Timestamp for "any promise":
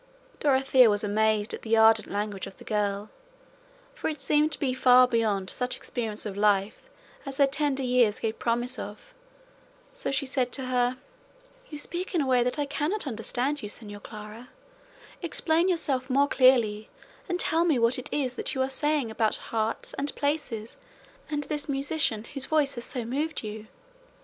8.33-8.79